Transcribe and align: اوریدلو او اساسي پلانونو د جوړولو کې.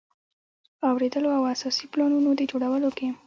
اوریدلو 0.89 1.29
او 1.37 1.43
اساسي 1.53 1.85
پلانونو 1.91 2.29
د 2.39 2.41
جوړولو 2.51 2.89
کې. 2.97 3.07